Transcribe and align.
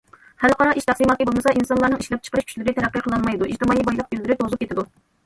خەلقئارا 0.43 0.69
ئىش 0.79 0.85
تەقسىماتى 0.87 1.27
بولمىسا، 1.29 1.53
ئىنسانلارنىڭ 1.59 2.01
ئىشلەپچىقىرىش 2.05 2.47
كۈچلىرى 2.47 2.75
تەرەققىي 2.79 3.05
قىلالمايدۇ، 3.09 3.51
ئىجتىمائىي 3.51 3.87
بايلىق 3.91 4.09
گۈللىرى 4.15 4.39
توزۇپ 4.41 4.65
كېتىدۇ. 4.65 4.87